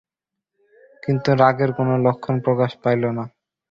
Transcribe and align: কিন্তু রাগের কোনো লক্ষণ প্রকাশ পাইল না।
কিন্তু 1.03 1.29
রাগের 1.41 1.71
কোনো 1.77 1.93
লক্ষণ 2.05 2.35
প্রকাশ 2.45 2.71
পাইল 2.83 3.03
না। 3.17 3.23